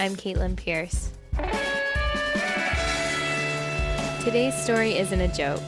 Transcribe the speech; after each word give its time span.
I'm 0.00 0.16
Caitlin 0.16 0.56
Pierce. 0.56 1.12
Today's 4.24 4.54
story 4.54 4.96
isn't 4.98 5.20
a 5.20 5.28
joke, 5.28 5.62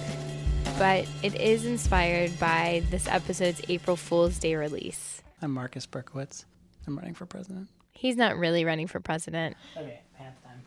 but 0.79 1.07
it 1.23 1.35
is 1.41 1.65
inspired 1.65 2.37
by 2.41 2.83
this 2.91 3.07
episode's 3.07 3.63
April 3.69 3.97
Fool's 3.97 4.39
Day 4.39 4.57
release. 4.57 5.23
I'm 5.41 5.53
Marcus 5.53 5.87
Berkowitz. 5.87 6.45
I'm 6.87 6.97
running 6.97 7.15
for 7.15 7.25
president. 7.25 7.69
He's 7.93 8.17
not 8.17 8.37
really 8.37 8.65
running 8.65 8.89
for 8.89 8.99
president. 8.99 9.57
Okay, 9.77 10.01
pants 10.19 10.41
time. 10.43 10.61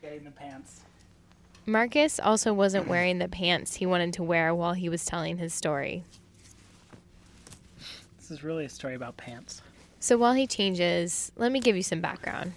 Getting 0.00 0.24
the 0.24 0.30
pants. 0.30 0.80
Marcus 1.66 2.18
also 2.18 2.54
wasn't 2.54 2.88
wearing 2.88 3.18
the 3.18 3.28
pants 3.28 3.74
he 3.76 3.86
wanted 3.86 4.14
to 4.14 4.22
wear 4.22 4.54
while 4.54 4.72
he 4.72 4.88
was 4.88 5.04
telling 5.04 5.36
his 5.36 5.52
story. 5.52 6.04
This 8.18 8.30
is 8.30 8.42
really 8.42 8.64
a 8.64 8.70
story 8.70 8.94
about 8.94 9.16
pants. 9.18 9.60
So 10.04 10.18
while 10.18 10.34
he 10.34 10.46
changes, 10.46 11.32
let 11.34 11.50
me 11.50 11.60
give 11.60 11.76
you 11.76 11.82
some 11.82 12.02
background. 12.02 12.52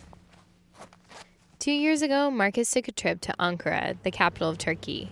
Two 1.60 1.72
years 1.72 2.02
ago, 2.02 2.30
Marcus 2.30 2.70
took 2.70 2.90
a 2.90 2.92
trip 2.92 3.22
to 3.22 3.34
Ankara, 3.40 3.96
the 4.04 4.12
capital 4.12 4.50
of 4.50 4.58
Turkey. 4.58 5.10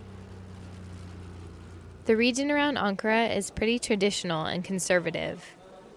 The 2.04 2.18
region 2.18 2.52
around 2.52 2.76
Ankara 2.76 3.34
is 3.34 3.52
pretty 3.52 3.80
traditional 3.80 4.44
and 4.44 4.66
conservative. 4.66 5.46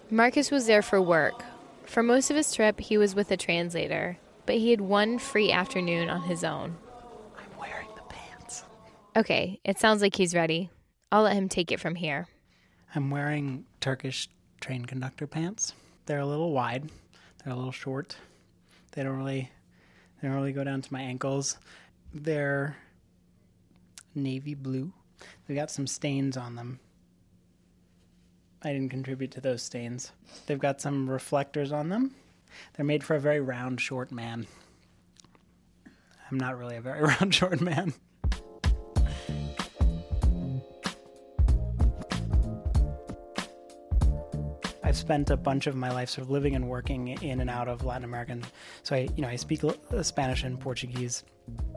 Marcus 0.09 0.49
was 0.49 0.65
there 0.65 0.81
for 0.81 1.01
work. 1.01 1.43
For 1.83 2.01
most 2.01 2.29
of 2.29 2.37
his 2.37 2.53
trip, 2.55 2.79
he 2.79 2.97
was 2.97 3.13
with 3.13 3.29
a 3.31 3.35
translator, 3.35 4.17
but 4.45 4.55
he 4.55 4.71
had 4.71 4.79
one 4.79 5.19
free 5.19 5.51
afternoon 5.51 6.09
on 6.09 6.21
his 6.21 6.45
own. 6.45 6.77
I'm 7.37 7.59
wearing 7.59 7.89
the 7.97 8.03
pants. 8.03 8.63
Okay, 9.13 9.59
it 9.65 9.77
sounds 9.77 10.01
like 10.01 10.15
he's 10.15 10.33
ready. 10.33 10.69
I'll 11.11 11.23
let 11.23 11.35
him 11.35 11.49
take 11.49 11.69
it 11.69 11.81
from 11.81 11.95
here. 11.95 12.27
I'm 12.95 13.11
wearing 13.11 13.65
Turkish 13.81 14.29
train 14.61 14.85
conductor 14.85 15.27
pants. 15.27 15.73
They're 16.09 16.17
a 16.17 16.25
little 16.25 16.51
wide. 16.51 16.89
They're 17.43 17.53
a 17.53 17.55
little 17.55 17.71
short. 17.71 18.17
They 18.93 19.03
don't 19.03 19.17
really 19.17 19.51
they 20.19 20.27
don't 20.27 20.35
really 20.35 20.53
go 20.53 20.63
down 20.63 20.81
to 20.81 20.91
my 20.91 21.01
ankles. 21.01 21.59
They're 22.11 22.75
navy 24.15 24.55
blue. 24.55 24.91
They've 25.45 25.55
got 25.55 25.69
some 25.69 25.85
stains 25.85 26.35
on 26.35 26.55
them. 26.55 26.79
I 28.63 28.73
didn't 28.73 28.89
contribute 28.89 29.29
to 29.33 29.41
those 29.41 29.61
stains. 29.61 30.11
They've 30.47 30.57
got 30.57 30.81
some 30.81 31.07
reflectors 31.07 31.71
on 31.71 31.89
them. 31.89 32.15
They're 32.73 32.87
made 32.87 33.03
for 33.03 33.15
a 33.15 33.19
very 33.19 33.39
round, 33.39 33.79
short 33.79 34.11
man. 34.11 34.47
I'm 36.31 36.39
not 36.39 36.57
really 36.57 36.77
a 36.77 36.81
very 36.81 37.01
round, 37.21 37.35
short 37.35 37.61
man. 37.61 37.93
Spent 44.99 45.29
a 45.29 45.37
bunch 45.37 45.67
of 45.67 45.75
my 45.75 45.91
life 45.91 46.09
sort 46.09 46.25
of 46.25 46.31
living 46.31 46.55
and 46.55 46.67
working 46.67 47.07
in 47.07 47.39
and 47.39 47.49
out 47.49 47.67
of 47.67 47.83
Latin 47.83 48.03
American. 48.03 48.43
So 48.83 48.95
I, 48.95 49.09
you 49.15 49.21
know, 49.21 49.27
I 49.27 49.35
speak 49.35 49.63
uh, 49.63 50.03
Spanish 50.03 50.43
and 50.43 50.59
Portuguese. 50.59 51.23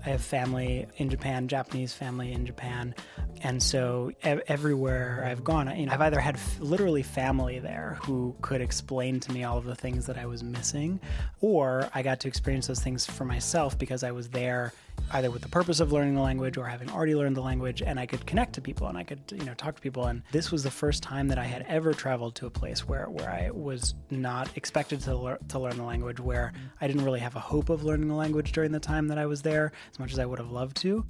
I 0.05 0.11
have 0.11 0.21
family 0.21 0.87
in 0.97 1.09
Japan, 1.09 1.49
Japanese 1.49 1.95
family 1.95 2.33
in 2.33 2.45
Japan, 2.45 2.95
and 3.41 3.63
so 3.63 4.13
everywhere 4.23 5.25
I've 5.27 5.43
gone, 5.43 5.75
you 5.79 5.87
know, 5.87 5.93
I've 5.93 6.03
either 6.03 6.21
had 6.21 6.35
f- 6.35 6.61
literally 6.61 7.03
family 7.03 7.59
there 7.59 7.99
who 8.03 8.37
could 8.43 8.61
explain 8.61 9.19
to 9.21 9.33
me 9.33 9.45
all 9.45 9.57
of 9.57 9.65
the 9.65 9.75
things 9.75 10.05
that 10.07 10.19
I 10.19 10.27
was 10.27 10.43
missing, 10.43 11.01
or 11.41 11.89
I 11.95 12.03
got 12.03 12.21
to 12.21 12.29
experience 12.29 12.67
those 12.67 12.81
things 12.81 13.07
for 13.07 13.25
myself 13.25 13.79
because 13.79 14.05
I 14.05 14.13
was 14.13 14.29
there 14.29 14.75
either 15.13 15.31
with 15.31 15.43
the 15.43 15.49
purpose 15.49 15.81
of 15.81 15.93
learning 15.93 16.15
the 16.15 16.21
language 16.21 16.57
or 16.57 16.67
having 16.67 16.91
already 16.91 17.15
learned 17.15 17.37
the 17.37 17.43
language 17.43 17.83
and 17.83 18.01
I 18.01 18.07
could 18.07 18.27
connect 18.27 18.55
to 18.55 18.61
people 18.61 18.87
and 18.89 18.97
I 18.97 19.05
could 19.05 19.21
you 19.31 19.45
know 19.45 19.55
talk 19.55 19.77
to 19.77 19.83
people. 19.83 20.07
And 20.07 20.23
this 20.33 20.51
was 20.51 20.63
the 20.63 20.71
first 20.71 21.03
time 21.03 21.29
that 21.29 21.39
I 21.39 21.45
had 21.45 21.65
ever 21.69 21.93
traveled 21.93 22.35
to 22.37 22.47
a 22.47 22.51
place 22.51 22.89
where 22.89 23.07
where 23.07 23.31
I 23.31 23.51
was 23.51 23.95
not 24.11 24.57
expected 24.57 25.01
to 25.03 25.17
lear- 25.17 25.39
to 25.49 25.59
learn 25.59 25.77
the 25.77 25.85
language 25.85 26.21
where 26.21 26.53
I 26.81 26.87
didn't 26.87 27.05
really 27.05 27.21
have 27.21 27.37
a 27.37 27.41
hope 27.41 27.69
of 27.69 27.85
learning 27.85 28.09
the 28.09 28.15
language 28.15 28.53
during 28.53 28.73
the 28.73 28.81
time 28.81 29.09
that 29.09 29.19
I 29.19 29.27
was 29.27 29.43
there 29.43 29.73
as 29.91 29.99
much 29.99 30.13
as 30.13 30.19
I 30.19 30.27
would 30.27 30.39
have 30.39 30.51
loved 30.51 30.77
to. 30.79 31.05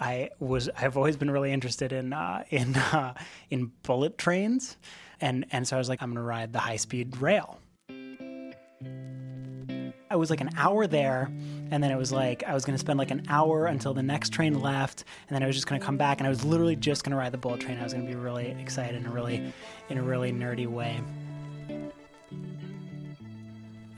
I 0.00 0.30
was 0.38 0.68
I've 0.76 0.96
always 0.96 1.16
been 1.16 1.30
really 1.30 1.52
interested 1.52 1.92
in 1.92 2.12
uh, 2.12 2.44
in 2.50 2.76
uh, 2.76 3.14
in 3.50 3.72
bullet 3.82 4.18
trains. 4.18 4.76
And 5.20 5.46
and 5.50 5.66
so 5.66 5.76
I 5.76 5.78
was 5.78 5.88
like 5.88 6.02
I'm 6.02 6.10
going 6.10 6.16
to 6.16 6.22
ride 6.22 6.52
the 6.52 6.60
high 6.60 6.76
speed 6.76 7.20
rail 7.20 7.58
I 10.10 10.16
was 10.16 10.30
like 10.30 10.40
an 10.40 10.50
hour 10.56 10.86
there, 10.86 11.30
and 11.70 11.82
then 11.82 11.90
it 11.90 11.96
was 11.96 12.10
like 12.10 12.42
I 12.44 12.54
was 12.54 12.64
to 12.76 12.80
spend 12.80 12.98
like 12.98 13.10
an 13.10 13.24
hour 13.28 13.66
until 13.66 13.92
the 13.92 14.02
next 14.02 14.30
train 14.30 14.60
left, 14.60 15.04
and 15.28 15.34
then 15.34 15.42
I 15.42 15.46
was 15.46 15.54
just 15.54 15.66
to 15.80 15.84
come 15.84 15.96
back, 15.96 16.18
and 16.18 16.26
I 16.26 16.30
was 16.30 16.44
literally 16.44 16.76
just 16.76 17.04
to 17.12 17.18
ride 17.18 17.32
the 17.32 17.38
bullet 17.38 17.60
train. 17.60 17.78
I 17.78 17.82
was 17.82 17.92
to 18.06 18.10
be 18.12 18.18
really 18.18 18.56
excited 18.60 18.96
in 18.96 19.06
a 19.06 19.10
really, 19.10 19.52
in 19.88 19.98
a 19.98 20.02
really 20.02 20.32
nerdy 20.32 20.66
way. 20.66 21.00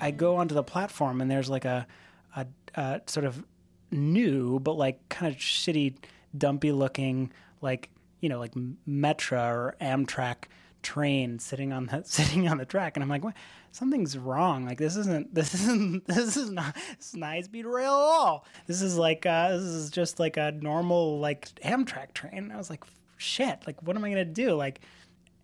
I 0.00 0.10
go 0.10 0.36
onto 0.36 0.54
the 0.54 0.64
platform, 0.64 1.20
and 1.20 1.30
there's 1.30 1.48
like 1.48 1.64
a, 1.64 1.86
a, 2.34 2.46
a 2.74 3.00
sort 3.06 3.26
of 3.26 3.44
new 3.92 4.60
but 4.60 4.74
like 4.74 5.08
kind 5.08 5.32
of 5.32 5.40
shitty, 5.40 5.94
dumpy 6.36 6.72
looking 6.72 7.32
like 7.60 7.90
you 8.20 8.28
know 8.28 8.38
like 8.38 8.52
Metra 8.88 9.52
or 9.52 9.76
Amtrak 9.80 10.44
train 10.82 11.38
sitting 11.38 11.72
on 11.72 11.86
the 11.86 12.02
sitting 12.06 12.48
on 12.48 12.58
the 12.58 12.64
track. 12.64 12.96
And 12.96 13.02
I'm 13.02 13.08
like 13.08 13.24
what? 13.24 13.34
Something's 13.72 14.18
wrong. 14.18 14.66
Like 14.66 14.78
this 14.78 14.96
isn't 14.96 15.34
this 15.34 15.54
isn't 15.54 16.06
this 16.06 16.36
is 16.36 16.50
not 16.50 16.74
this 16.74 17.14
is 17.14 17.20
high 17.20 17.40
speed 17.42 17.66
rail 17.66 17.92
at 17.92 17.98
all. 17.98 18.46
This 18.66 18.82
is 18.82 18.96
like 18.96 19.26
uh 19.26 19.50
this 19.50 19.62
is 19.62 19.90
just 19.90 20.18
like 20.18 20.36
a 20.36 20.52
normal 20.52 21.18
like 21.18 21.48
Amtrak 21.62 22.14
train. 22.14 22.50
I 22.52 22.56
was 22.56 22.70
like 22.70 22.84
shit. 23.16 23.66
Like 23.66 23.82
what 23.82 23.96
am 23.96 24.04
I 24.04 24.10
gonna 24.10 24.24
do? 24.24 24.54
Like 24.54 24.80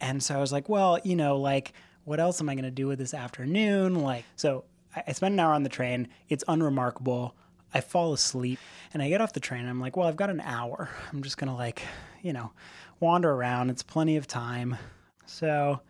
and 0.01 0.23
so 0.23 0.37
I 0.37 0.41
was 0.41 0.53
like 0.53 0.69
well 0.69 0.99
you 1.05 1.17
know 1.17 1.37
like 1.37 1.73
what 2.05 2.21
else 2.21 2.41
am 2.41 2.49
I 2.49 2.55
gonna 2.55 2.71
do 2.71 2.87
with 2.87 2.99
this 2.99 3.15
afternoon? 3.15 3.97
Like 3.97 4.25
so 4.37 4.65
I, 4.95 5.05
I 5.09 5.13
spent 5.13 5.33
an 5.33 5.41
hour 5.41 5.55
on 5.55 5.63
the 5.63 5.69
train. 5.69 6.09
It's 6.29 6.45
unremarkable. 6.49 7.35
I 7.75 7.81
fall 7.81 8.13
asleep 8.13 8.59
and 8.95 9.03
I 9.03 9.09
get 9.09 9.21
off 9.21 9.35
the 9.35 9.41
train 9.41 9.61
and 9.63 9.71
I'm 9.71 9.81
like 9.81 9.97
well 9.97 10.09
I've 10.09 10.17
got 10.17 10.31
an 10.31 10.41
hour. 10.41 10.89
I'm 11.13 11.23
just 11.23 11.37
gonna 11.37 11.57
like 11.57 11.83
you 12.23 12.33
know 12.33 12.53
wander 12.99 13.31
around. 13.31 13.71
It's 13.71 13.83
plenty 13.83 14.17
of 14.17 14.27
time 14.27 14.77
so 15.27 15.81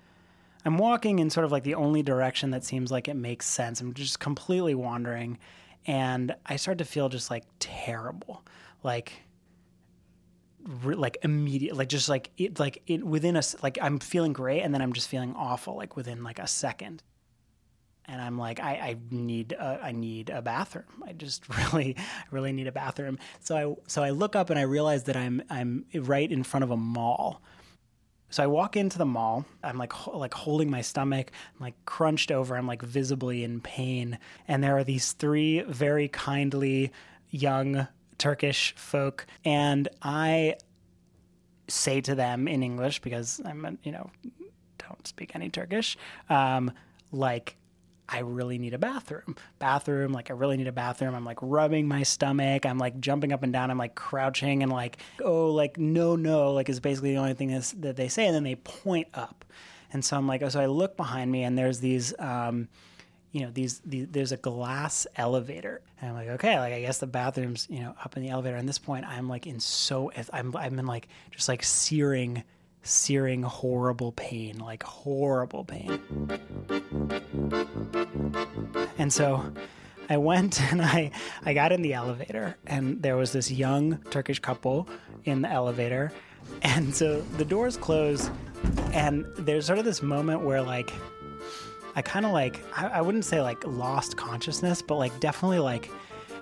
I'm 0.66 0.78
walking 0.78 1.20
in 1.20 1.30
sort 1.30 1.44
of 1.44 1.52
like 1.52 1.62
the 1.62 1.76
only 1.76 2.02
direction 2.02 2.50
that 2.50 2.64
seems 2.64 2.90
like 2.90 3.06
it 3.06 3.14
makes 3.14 3.46
sense. 3.46 3.80
I'm 3.80 3.94
just 3.94 4.18
completely 4.18 4.74
wandering. 4.74 5.38
And 5.86 6.34
I 6.44 6.56
start 6.56 6.78
to 6.78 6.84
feel 6.84 7.08
just 7.08 7.30
like 7.30 7.44
terrible. 7.60 8.44
Like, 8.82 9.12
like 10.82 11.18
immediate, 11.22 11.76
like 11.76 11.88
just 11.88 12.08
like 12.08 12.30
it, 12.36 12.58
like 12.58 12.82
it 12.88 13.06
within 13.06 13.36
a, 13.36 13.42
like 13.62 13.78
I'm 13.80 14.00
feeling 14.00 14.32
great. 14.32 14.62
And 14.62 14.74
then 14.74 14.82
I'm 14.82 14.92
just 14.92 15.08
feeling 15.08 15.34
awful, 15.36 15.76
like 15.76 15.94
within 15.96 16.24
like 16.24 16.40
a 16.40 16.48
second. 16.48 17.04
And 18.06 18.20
I'm 18.20 18.36
like, 18.36 18.58
I, 18.58 18.72
I 18.74 18.96
need, 19.12 19.52
a, 19.52 19.80
I 19.82 19.92
need 19.92 20.30
a 20.30 20.42
bathroom. 20.42 21.04
I 21.06 21.12
just 21.12 21.48
really, 21.72 21.96
really 22.32 22.52
need 22.52 22.66
a 22.66 22.72
bathroom. 22.72 23.20
So 23.38 23.56
I, 23.56 23.88
so 23.88 24.02
I 24.02 24.10
look 24.10 24.34
up 24.34 24.50
and 24.50 24.58
I 24.58 24.62
realize 24.62 25.04
that 25.04 25.16
I'm, 25.16 25.42
I'm 25.48 25.84
right 25.94 26.30
in 26.30 26.42
front 26.42 26.64
of 26.64 26.72
a 26.72 26.76
mall. 26.76 27.40
So 28.30 28.42
I 28.42 28.46
walk 28.46 28.76
into 28.76 28.98
the 28.98 29.06
mall. 29.06 29.44
I'm 29.62 29.78
like 29.78 29.92
ho- 29.92 30.18
like 30.18 30.34
holding 30.34 30.70
my 30.70 30.82
stomach. 30.82 31.30
I'm 31.54 31.64
like 31.64 31.74
crunched 31.84 32.30
over. 32.30 32.56
I'm 32.56 32.66
like 32.66 32.82
visibly 32.82 33.44
in 33.44 33.60
pain. 33.60 34.18
And 34.48 34.62
there 34.62 34.76
are 34.76 34.84
these 34.84 35.12
three 35.12 35.62
very 35.62 36.08
kindly 36.08 36.92
young 37.30 37.86
Turkish 38.18 38.74
folk, 38.76 39.26
and 39.44 39.88
I 40.02 40.56
say 41.68 42.00
to 42.00 42.14
them 42.14 42.48
in 42.48 42.62
English 42.62 43.00
because 43.00 43.40
I'm, 43.44 43.78
you 43.82 43.92
know, 43.92 44.10
don't 44.78 45.06
speak 45.06 45.34
any 45.34 45.50
Turkish, 45.50 45.98
um, 46.30 46.70
like, 47.12 47.56
I 48.08 48.20
really 48.20 48.58
need 48.58 48.74
a 48.74 48.78
bathroom. 48.78 49.36
Bathroom, 49.58 50.12
like 50.12 50.30
I 50.30 50.34
really 50.34 50.56
need 50.56 50.68
a 50.68 50.72
bathroom. 50.72 51.14
I'm 51.14 51.24
like 51.24 51.38
rubbing 51.40 51.88
my 51.88 52.02
stomach. 52.02 52.64
I'm 52.64 52.78
like 52.78 53.00
jumping 53.00 53.32
up 53.32 53.42
and 53.42 53.52
down. 53.52 53.70
I'm 53.70 53.78
like 53.78 53.94
crouching 53.94 54.62
and 54.62 54.70
like, 54.70 54.98
oh, 55.22 55.50
like 55.50 55.76
no, 55.76 56.14
no, 56.16 56.52
like 56.52 56.68
is 56.68 56.80
basically 56.80 57.12
the 57.12 57.18
only 57.18 57.34
thing 57.34 57.48
that's, 57.48 57.72
that 57.72 57.96
they 57.96 58.08
say. 58.08 58.26
And 58.26 58.34
then 58.34 58.44
they 58.44 58.54
point 58.56 59.08
up. 59.14 59.44
And 59.92 60.04
so 60.04 60.16
I'm 60.16 60.26
like, 60.26 60.42
oh, 60.42 60.48
so 60.48 60.60
I 60.60 60.66
look 60.66 60.96
behind 60.96 61.30
me 61.30 61.42
and 61.42 61.58
there's 61.58 61.80
these, 61.80 62.14
um, 62.18 62.68
you 63.32 63.42
know, 63.42 63.50
these, 63.50 63.80
these, 63.84 64.06
there's 64.10 64.32
a 64.32 64.36
glass 64.36 65.06
elevator. 65.16 65.82
And 66.00 66.10
I'm 66.10 66.16
like, 66.16 66.28
okay, 66.28 66.58
like 66.58 66.72
I 66.72 66.80
guess 66.80 66.98
the 66.98 67.06
bathroom's, 67.06 67.66
you 67.68 67.80
know, 67.80 67.94
up 68.04 68.16
in 68.16 68.22
the 68.22 68.30
elevator. 68.30 68.56
And 68.56 68.68
this 68.68 68.78
point, 68.78 69.04
I'm 69.04 69.28
like 69.28 69.46
in 69.46 69.60
so, 69.60 70.12
I'm, 70.32 70.56
I'm 70.56 70.78
in 70.78 70.86
like 70.86 71.08
just 71.32 71.48
like 71.48 71.62
searing, 71.62 72.44
searing, 72.86 73.42
horrible 73.42 74.12
pain, 74.12 74.58
like 74.58 74.82
horrible 74.82 75.64
pain. 75.64 76.00
And 78.98 79.12
so 79.12 79.44
I 80.08 80.16
went 80.16 80.60
and 80.72 80.82
I, 80.82 81.10
I 81.44 81.54
got 81.54 81.72
in 81.72 81.82
the 81.82 81.94
elevator, 81.94 82.56
and 82.66 83.02
there 83.02 83.16
was 83.16 83.32
this 83.32 83.50
young 83.50 83.98
Turkish 84.10 84.38
couple 84.38 84.88
in 85.24 85.42
the 85.42 85.50
elevator. 85.50 86.12
And 86.62 86.94
so 86.94 87.20
the 87.38 87.44
doors 87.44 87.76
close, 87.76 88.30
and 88.92 89.26
there's 89.36 89.66
sort 89.66 89.78
of 89.78 89.84
this 89.84 90.00
moment 90.00 90.42
where, 90.42 90.62
like, 90.62 90.92
I 91.96 92.02
kind 92.02 92.26
of 92.26 92.32
like, 92.32 92.62
I, 92.76 92.86
I 92.88 93.00
wouldn't 93.00 93.24
say 93.24 93.40
like 93.40 93.66
lost 93.66 94.18
consciousness, 94.18 94.82
but 94.82 94.96
like 94.96 95.18
definitely 95.18 95.60
like 95.60 95.90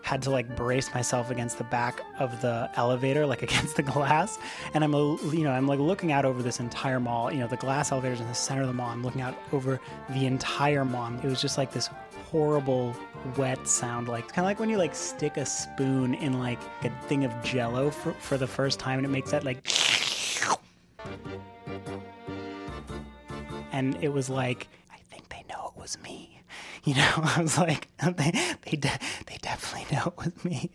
had 0.05 0.21
to 0.21 0.31
like 0.31 0.55
brace 0.55 0.93
myself 0.95 1.31
against 1.31 1.57
the 1.57 1.65
back 1.65 2.03
of 2.19 2.43
the 2.43 2.71
elevator, 2.75 3.27
like 3.27 3.43
against 3.49 3.75
the 3.77 3.83
glass. 3.83 4.39
And 4.75 4.85
I'm, 4.85 4.93
you 4.93 5.43
know, 5.43 5.51
I'm 5.51 5.67
like 5.67 5.81
looking 5.81 6.13
out 6.13 6.27
over 6.27 6.43
this 6.43 6.61
entire 6.61 7.01
mall. 7.01 7.33
You 7.33 7.41
know, 7.41 7.47
the 7.47 7.57
glass 7.57 7.91
elevator's 7.91 8.21
in 8.21 8.29
the 8.29 8.35
center 8.35 8.61
of 8.61 8.69
the 8.69 8.75
mall. 8.75 8.91
I'm 8.91 9.03
looking 9.03 9.23
out 9.23 9.35
over 9.53 9.81
the 10.11 10.27
entire 10.27 10.85
mall. 10.85 11.13
It 11.23 11.25
was 11.25 11.41
just 11.41 11.57
like 11.57 11.73
this 11.73 11.89
horrible 12.31 12.95
wet 13.37 13.67
sound, 13.67 14.09
like 14.09 14.29
kind 14.29 14.41
of 14.41 14.45
like 14.45 14.61
when 14.61 14.69
you 14.69 14.77
like 14.77 14.95
stick 14.95 15.39
a 15.39 15.47
spoon 15.47 16.15
in 16.15 16.39
like 16.39 16.61
a 16.83 16.91
thing 17.09 17.25
of 17.25 17.33
Jello 17.43 17.91
for 17.91 18.13
for 18.13 18.37
the 18.37 18.47
first 18.47 18.79
time, 18.79 18.99
and 18.99 19.07
it 19.07 19.11
makes 19.11 19.31
that 19.31 19.45
like. 19.45 19.67
And 23.73 23.99
it 24.01 24.13
was 24.13 24.31
like, 24.31 24.69
I 24.93 24.99
think 25.11 25.29
they 25.31 25.45
know 25.49 25.73
it 25.75 25.81
was 25.81 25.99
me 26.01 26.24
you 26.87 26.95
know, 26.95 27.13
I 27.17 27.41
was 27.41 27.57
like, 27.57 27.89
they 28.17 28.31
they, 28.63 28.77
de- 28.77 28.99
they 29.27 29.39
definitely 29.41 29.97
know 29.97 30.07
it 30.19 30.19
was 30.19 30.45
me, 30.45 30.71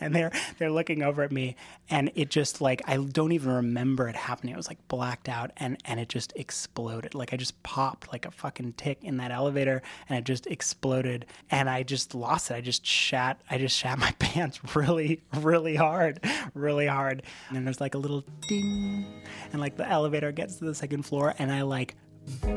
and 0.00 0.14
they're 0.14 0.32
they're 0.58 0.70
looking 0.70 1.02
over 1.02 1.22
at 1.22 1.30
me, 1.30 1.56
and 1.90 2.10
it 2.14 2.30
just 2.30 2.62
like 2.62 2.80
I 2.86 2.96
don't 2.96 3.32
even 3.32 3.52
remember 3.52 4.08
it 4.08 4.16
happening. 4.16 4.54
It 4.54 4.56
was 4.56 4.68
like 4.68 4.88
blacked 4.88 5.28
out, 5.28 5.50
and 5.58 5.76
and 5.84 6.00
it 6.00 6.08
just 6.08 6.32
exploded. 6.34 7.14
Like 7.14 7.34
I 7.34 7.36
just 7.36 7.62
popped 7.62 8.10
like 8.10 8.24
a 8.24 8.30
fucking 8.30 8.72
tick 8.78 9.04
in 9.04 9.18
that 9.18 9.30
elevator, 9.32 9.82
and 10.08 10.18
it 10.18 10.24
just 10.24 10.46
exploded, 10.46 11.26
and 11.50 11.68
I 11.68 11.82
just 11.82 12.14
lost 12.14 12.50
it. 12.50 12.54
I 12.54 12.62
just 12.62 12.86
shat. 12.86 13.38
I 13.50 13.58
just 13.58 13.76
shat 13.76 13.98
my 13.98 14.12
pants 14.18 14.60
really, 14.74 15.20
really 15.34 15.76
hard, 15.76 16.20
really 16.54 16.86
hard, 16.86 17.22
and 17.48 17.56
then 17.56 17.64
there's 17.64 17.82
like 17.82 17.94
a 17.94 17.98
little 17.98 18.24
ding, 18.48 19.04
and 19.52 19.60
like 19.60 19.76
the 19.76 19.86
elevator 19.86 20.32
gets 20.32 20.56
to 20.56 20.64
the 20.64 20.74
second 20.74 21.02
floor, 21.02 21.34
and 21.38 21.52
I 21.52 21.60
like 21.62 21.96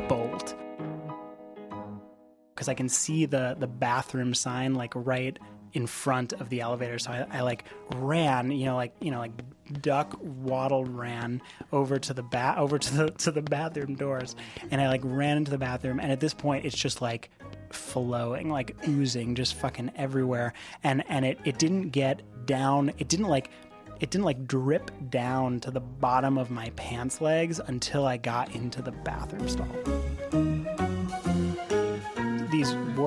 bolt 0.08 0.56
because 2.58 2.68
I 2.68 2.74
can 2.74 2.90
see 2.90 3.28
the 3.28 3.56
the 3.60 3.68
bathroom 3.68 4.34
sign 4.34 4.74
like 4.74 4.94
right 4.96 5.38
in 5.74 5.86
front 5.86 6.34
of 6.34 6.50
the 6.50 6.62
elevator. 6.62 6.98
So 6.98 7.12
I, 7.12 7.28
I, 7.30 7.42
like 7.42 7.66
ran, 7.96 8.50
you 8.50 8.66
know, 8.66 8.76
like 8.76 8.96
you 9.00 9.12
know, 9.12 9.20
like 9.20 9.32
duck 9.82 10.18
waddled 10.20 10.88
ran 10.90 11.40
over 11.72 12.00
to 12.00 12.14
the 12.16 12.24
bat 12.24 12.58
over 12.58 12.80
to 12.80 12.94
the 12.96 13.12
to 13.12 13.32
the 13.32 13.44
bathroom 13.44 13.94
doors, 13.94 14.36
and 14.72 14.82
I 14.82 14.88
like 14.88 15.02
ran 15.04 15.38
into 15.38 15.52
the 15.52 15.60
bathroom. 15.60 16.00
And 16.00 16.12
at 16.12 16.20
this 16.20 16.34
point, 16.34 16.66
it's 16.66 16.76
just 16.76 17.00
like 17.00 17.30
flowing, 17.70 18.50
like 18.50 18.76
oozing, 18.88 19.36
just 19.36 19.54
fucking 19.54 19.92
everywhere. 19.96 20.54
And 20.84 21.04
and 21.10 21.26
it 21.26 21.40
it 21.46 21.60
didn't 21.60 21.90
get 21.90 22.24
down. 22.48 22.92
It 22.98 23.08
didn't 23.08 23.28
like 23.28 23.52
it 24.00 24.10
didn't 24.10 24.26
like 24.26 24.48
drip 24.48 24.90
down 25.12 25.60
to 25.60 25.70
the 25.70 25.80
bottom 25.80 26.40
of 26.40 26.50
my 26.50 26.72
pants 26.72 27.22
legs 27.22 27.60
until 27.60 28.08
I 28.08 28.18
got 28.18 28.56
into 28.56 28.82
the 28.82 28.92
bathroom 28.92 29.48
stall 29.48 30.57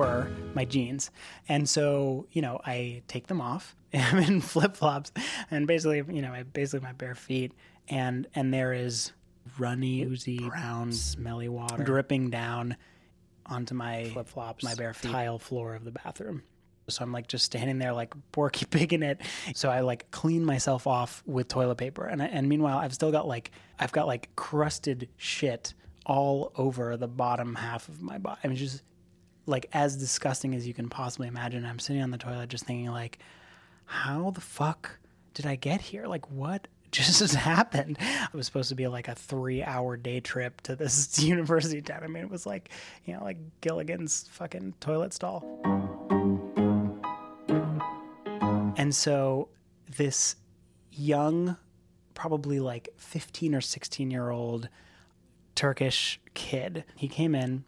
were 0.01 0.27
my 0.55 0.65
jeans. 0.65 1.11
And 1.47 1.69
so, 1.69 2.25
you 2.31 2.41
know, 2.41 2.59
I 2.65 3.03
take 3.07 3.27
them 3.27 3.39
off. 3.39 3.75
I'm 3.93 4.17
in 4.27 4.41
flip 4.41 4.75
flops 4.75 5.11
and 5.51 5.67
basically, 5.67 6.03
you 6.13 6.21
know, 6.21 6.33
basically 6.53 6.83
my 6.85 6.93
bare 6.93 7.15
feet. 7.15 7.53
And 7.87 8.27
and 8.33 8.53
there 8.53 8.73
is 8.73 9.11
runny, 9.59 10.03
oozy, 10.03 10.39
brown, 10.39 10.91
smelly 10.91 11.49
water 11.49 11.83
dripping 11.83 12.29
down 12.29 12.77
onto 13.45 13.75
my 13.75 14.05
flip 14.05 14.27
flops, 14.27 14.63
my 14.63 14.75
bare 14.75 14.93
feet, 14.93 15.11
tile 15.11 15.39
floor 15.39 15.75
of 15.75 15.83
the 15.83 15.91
bathroom. 15.91 16.43
So 16.87 17.03
I'm 17.03 17.11
like 17.11 17.27
just 17.27 17.45
standing 17.45 17.77
there 17.77 17.93
like 17.93 18.13
Porky 18.31 18.65
Pig 18.65 18.93
in 18.93 19.03
it. 19.03 19.21
So 19.53 19.69
I 19.69 19.81
like 19.81 20.09
clean 20.11 20.43
myself 20.43 20.87
off 20.87 21.21
with 21.25 21.47
toilet 21.47 21.75
paper. 21.75 22.05
And 22.05 22.21
and 22.21 22.49
meanwhile, 22.49 22.77
I've 22.77 22.93
still 22.93 23.11
got 23.11 23.27
like 23.27 23.51
I've 23.79 23.91
got 23.91 24.07
like 24.07 24.35
crusted 24.35 25.09
shit 25.17 25.73
all 26.07 26.51
over 26.55 26.97
the 26.97 27.07
bottom 27.07 27.53
half 27.55 27.87
of 27.87 28.01
my 28.01 28.17
body. 28.17 28.39
I 28.43 28.47
mean, 28.47 28.57
just 28.57 28.81
like 29.45 29.67
as 29.73 29.97
disgusting 29.97 30.55
as 30.55 30.67
you 30.67 30.73
can 30.73 30.89
possibly 30.89 31.27
imagine. 31.27 31.65
I'm 31.65 31.79
sitting 31.79 32.01
on 32.01 32.11
the 32.11 32.17
toilet 32.17 32.49
just 32.49 32.65
thinking 32.65 32.87
like, 32.91 33.19
how 33.85 34.31
the 34.31 34.41
fuck 34.41 34.99
did 35.33 35.45
I 35.45 35.55
get 35.55 35.81
here? 35.81 36.07
Like 36.07 36.29
what 36.31 36.67
just 36.91 37.33
happened? 37.35 37.97
It 37.99 38.33
was 38.33 38.45
supposed 38.45 38.69
to 38.69 38.75
be 38.75 38.87
like 38.87 39.07
a 39.07 39.15
three 39.15 39.63
hour 39.63 39.97
day 39.97 40.19
trip 40.19 40.61
to 40.61 40.75
this 40.75 41.19
university 41.23 41.81
town. 41.81 42.01
I 42.03 42.07
mean, 42.07 42.23
it 42.23 42.29
was 42.29 42.45
like, 42.45 42.69
you 43.05 43.13
know, 43.13 43.23
like 43.23 43.37
Gilligan's 43.61 44.27
fucking 44.31 44.75
toilet 44.79 45.13
stall. 45.13 45.43
And 48.77 48.95
so 48.95 49.49
this 49.95 50.35
young, 50.91 51.57
probably 52.13 52.59
like 52.59 52.89
15 52.97 53.55
or 53.55 53.61
16 53.61 54.11
year 54.11 54.29
old 54.29 54.69
Turkish 55.55 56.19
kid, 56.33 56.83
he 56.95 57.07
came 57.07 57.35
in 57.35 57.63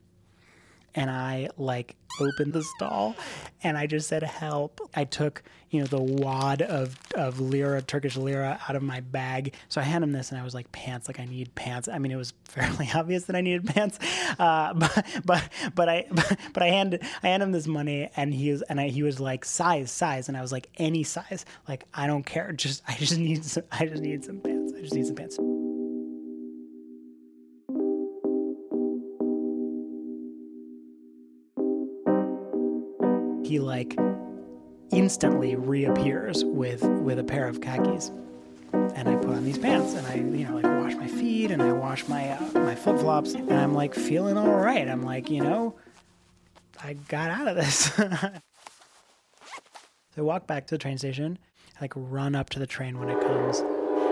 and 0.96 1.10
I 1.10 1.50
like 1.58 1.96
opened 2.20 2.54
the 2.54 2.64
stall 2.64 3.16
and 3.64 3.78
I 3.78 3.88
just 3.88 4.08
said 4.08 4.24
help. 4.24 4.80
I 4.96 5.04
took, 5.04 5.44
you 5.70 5.80
know, 5.80 5.88
the 5.88 6.02
wad 6.02 6.62
of, 6.62 6.98
of 7.16 7.40
lira, 7.40 7.82
Turkish 7.82 8.16
lira 8.16 8.60
out 8.68 8.76
of 8.76 8.84
my 8.84 9.00
bag. 9.00 9.56
So 9.70 9.82
I 9.82 9.84
hand 9.84 10.04
him 10.04 10.12
this 10.12 10.32
and 10.32 10.40
I 10.40 10.44
was 10.44 10.54
like, 10.54 10.72
pants, 10.72 11.08
like 11.08 11.20
I 11.20 11.26
need 11.26 11.54
pants. 11.56 11.88
I 11.88 11.98
mean, 11.98 12.12
it 12.12 12.16
was 12.16 12.34
fairly 12.44 12.90
obvious 12.94 13.26
that 13.26 13.36
I 13.36 13.42
needed 13.42 13.66
pants. 13.66 14.00
Uh, 14.38 14.74
but, 14.76 15.06
but, 15.26 15.50
but 15.74 15.90
I, 15.90 16.06
but, 16.12 16.38
but 16.54 16.64
I 16.64 16.68
handed, 16.68 17.04
I 17.24 17.30
handed 17.30 17.46
him 17.46 17.52
this 17.52 17.68
money 17.68 18.10
and 18.16 18.34
he 18.34 18.52
was, 18.52 18.62
and 18.64 18.80
I, 18.80 18.90
he 18.90 19.04
was 19.04 19.20
like 19.20 19.46
size, 19.46 19.92
size. 19.92 20.28
And 20.28 20.38
I 20.38 20.42
was 20.42 20.52
like, 20.52 20.70
any 20.78 21.04
size, 21.04 21.46
like, 21.68 21.86
I 21.94 22.08
don't 22.08 22.26
care. 22.26 22.52
Just, 22.52 22.84
I 22.88 22.96
just 22.96 23.18
need 23.18 23.44
some, 23.44 23.64
I 23.72 23.86
just 23.86 24.02
need 24.02 24.24
some 24.24 24.40
pants. 24.40 24.74
I 24.78 24.82
just 24.82 24.94
need 24.94 25.08
some 25.08 25.16
pants. 25.16 25.40
He 33.54 33.60
like 33.60 33.96
instantly 34.90 35.56
reappears 35.56 36.44
with 36.44 36.82
with 36.82 37.20
a 37.20 37.24
pair 37.24 37.48
of 37.48 37.62
khakis 37.62 38.10
and 38.96 39.08
I 39.08 39.16
put 39.16 39.30
on 39.30 39.44
these 39.44 39.60
pants 39.60 39.94
and 39.94 40.08
I 40.08 40.16
you 40.16 40.48
know 40.48 40.56
like 40.56 40.64
wash 40.64 40.96
my 40.96 41.06
feet 41.06 41.52
and 41.52 41.62
I 41.62 41.72
wash 41.72 42.08
my 42.08 42.32
uh, 42.32 42.42
my 42.56 42.74
flip 42.74 42.98
flops 43.00 43.36
and 43.36 43.54
I'm 43.54 43.76
like 43.76 43.94
feeling 43.94 44.40
all 44.40 44.56
right. 44.56 44.88
I'm 44.88 45.04
like 45.04 45.30
you 45.30 45.44
know 45.44 45.76
I 46.84 46.94
got 46.94 47.30
out 47.30 47.48
of 47.48 47.56
this. 47.56 47.76
so 47.94 48.10
I 50.18 50.22
walk 50.22 50.48
back 50.48 50.66
to 50.68 50.74
the 50.74 50.80
train 50.80 50.98
station, 50.98 51.38
I, 51.78 51.82
like 51.82 51.94
run 51.96 52.34
up 52.34 52.50
to 52.52 52.60
the 52.60 52.66
train 52.66 53.00
when 53.00 53.10
it 53.10 53.22
comes, 53.22 53.60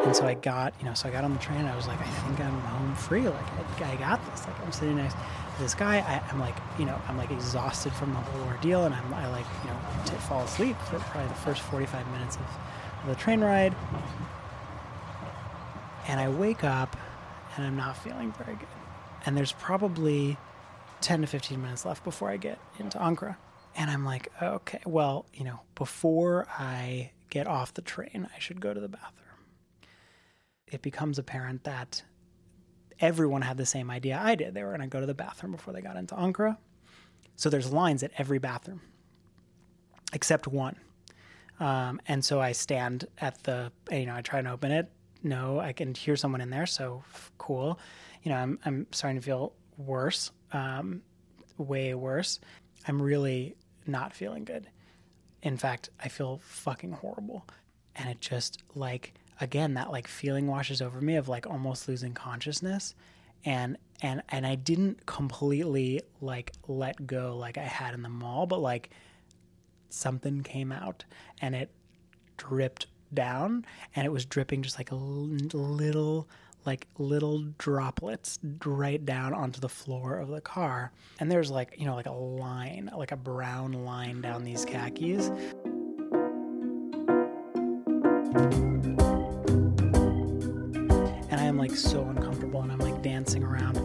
and 0.06 0.16
so 0.16 0.28
I 0.28 0.36
got 0.36 0.76
you 0.80 0.86
know 0.86 0.94
so 0.94 1.10
I 1.10 1.12
got 1.12 1.24
on 1.24 1.34
the 1.34 1.40
train. 1.40 1.66
I 1.66 1.76
was 1.76 1.88
like 1.88 2.00
I 2.00 2.06
think 2.06 2.40
I'm 2.40 2.60
home 2.60 2.94
free. 2.94 3.28
Like 3.28 3.82
I, 3.82 3.94
I 3.94 3.96
got 3.96 4.24
this. 4.30 4.46
Like 4.46 4.60
I'm 4.64 4.72
sitting 4.72 4.98
next 4.98 5.18
this 5.62 5.74
guy. 5.74 5.98
I, 6.00 6.32
am 6.32 6.40
like, 6.40 6.56
you 6.78 6.86
know, 6.86 7.00
I'm 7.08 7.18
like 7.18 7.32
exhausted 7.32 7.94
from 7.94 8.12
the 8.14 8.20
whole 8.20 8.48
ordeal, 8.48 8.84
and 8.84 8.94
I'm, 8.94 9.14
I 9.14 9.28
like, 9.30 9.46
you 9.64 9.70
know, 9.70 9.78
to 10.06 10.12
fall 10.14 10.44
asleep 10.44 10.76
for 10.90 11.00
probably 11.00 11.30
the 11.30 11.36
first 11.36 11.62
45 11.62 12.08
minutes 12.12 12.36
of, 12.36 12.42
of 13.04 13.10
the 13.10 13.16
train 13.16 13.42
ride. 13.42 13.76
And 16.08 16.20
I 16.20 16.30
wake 16.30 16.64
up, 16.64 16.98
and 17.56 17.66
I'm 17.66 17.78
not 17.78 17.96
feeling 17.96 18.34
very 18.34 18.58
good. 18.58 18.68
And 19.26 19.38
there's 19.38 19.54
probably 19.54 20.38
10 21.02 21.22
to 21.22 21.28
15 21.28 21.62
minutes 21.62 21.86
left 21.86 22.04
before 22.04 22.30
I 22.30 22.38
get 22.38 22.60
into 22.80 22.98
Ankara. 22.98 23.38
And 23.76 23.90
I'm 23.90 24.04
like, 24.04 24.32
okay, 24.42 24.82
well, 24.86 25.26
you 25.34 25.46
know, 25.46 25.62
before 25.76 26.48
I 26.50 27.12
get 27.30 27.48
off 27.48 27.74
the 27.74 27.82
train, 27.82 28.28
I 28.36 28.40
should 28.40 28.60
go 28.60 28.74
to 28.74 28.80
the 28.80 28.90
bathroom. 28.90 29.28
It 30.68 30.82
becomes 30.82 31.18
apparent 31.18 31.64
that 31.64 32.04
everyone 33.02 33.42
had 33.42 33.58
the 33.58 33.66
same 33.66 33.90
idea 33.90 34.20
I 34.22 34.36
did. 34.36 34.54
They 34.54 34.64
were 34.64 34.70
going 34.70 34.82
to 34.82 34.88
go 34.88 35.00
to 35.00 35.06
the 35.06 35.14
bathroom 35.14 35.52
before 35.52 35.74
they 35.74 35.82
got 35.82 35.98
into 35.98 36.16
Ankara. 36.16 36.58
So 37.36 37.50
there's 37.50 37.72
lines 37.72 38.04
at 38.04 38.12
every 38.18 38.38
bathroom, 38.38 38.82
except 40.14 40.48
one. 40.48 40.78
Um, 41.60 42.00
and 42.08 42.24
so 42.24 42.40
I 42.40 42.54
stand 42.54 43.08
at 43.20 43.44
the, 43.44 43.72
you 43.92 44.06
know, 44.06 44.16
I 44.16 44.22
try 44.22 44.40
and 44.40 44.48
open 44.48 44.72
it. 44.72 44.92
No, 45.24 45.60
I 45.60 45.74
can 45.74 45.94
hear 45.94 46.16
someone 46.16 46.42
in 46.42 46.50
there. 46.50 46.66
So 46.66 47.04
cool. 47.38 47.80
You 48.24 48.32
know, 48.32 48.38
I'm, 48.38 48.60
I'm 48.66 48.88
starting 48.92 49.20
to 49.20 49.26
feel 49.26 49.54
worse, 49.78 50.32
um, 50.54 51.02
way 51.58 51.94
worse. 51.94 52.40
I'm 52.88 53.02
really 53.02 53.56
not 53.86 54.14
feeling 54.14 54.44
good. 54.44 54.68
In 55.44 55.58
fact, 55.58 55.90
I 56.00 56.08
feel 56.08 56.40
fucking 56.44 56.94
horrible. 56.94 57.46
And 57.96 58.10
it 58.10 58.22
just 58.22 58.64
like, 58.76 59.14
again, 59.42 59.74
that 59.74 59.92
like 59.92 60.08
feeling 60.08 60.48
washes 60.48 60.82
over 60.82 61.02
me 61.02 61.16
of 61.16 61.28
like 61.28 61.48
almost 61.48 61.88
losing 61.88 62.14
consciousness. 62.14 62.96
And, 63.44 63.78
and, 64.02 64.22
and 64.30 64.46
I 64.46 64.56
didn't 64.56 65.06
completely 65.06 66.02
like 66.22 66.54
let 66.68 67.06
go 67.08 67.36
like 67.36 67.58
I 67.58 67.64
had 67.64 67.94
in 67.94 68.04
the 68.04 68.10
mall, 68.10 68.46
but 68.46 68.60
like 68.60 68.92
something 69.90 70.42
came 70.44 70.72
out 70.72 71.04
and 71.42 71.56
it 71.56 71.70
dripped 72.38 72.88
down 73.14 73.66
and 73.96 74.06
it 74.06 74.10
was 74.10 74.26
dripping 74.26 74.62
just 74.62 74.78
like 74.78 74.92
a 74.92 74.96
little 74.96 76.28
like 76.66 76.88
little 76.98 77.44
droplets 77.58 78.40
right 78.66 79.04
down 79.06 79.34
onto 79.34 79.60
the 79.60 79.68
floor 79.68 80.18
of 80.18 80.30
the 80.30 80.42
car 80.42 80.92
and 81.20 81.30
there's 81.30 81.52
like 81.52 81.76
you 81.78 81.86
know 81.86 81.96
like 81.96 82.06
a 82.06 82.12
line 82.12 82.90
like 82.96 83.12
a 83.12 83.18
brown 83.18 83.74
line 83.74 84.22
down 84.22 84.44
these 84.44 84.64
khakis 84.64 85.32
am 91.52 91.58
like 91.58 91.76
so 91.76 92.02
uncomfortable 92.04 92.62
and 92.62 92.72
i'm 92.72 92.80
like 92.80 93.02
dancing 93.02 93.44
around 93.44 93.78